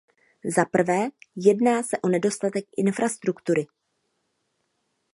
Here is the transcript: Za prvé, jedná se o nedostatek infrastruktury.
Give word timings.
Za 0.55 0.65
prvé, 0.65 1.09
jedná 1.35 1.83
se 1.83 1.97
o 1.97 2.09
nedostatek 2.09 2.65
infrastruktury. 2.77 3.67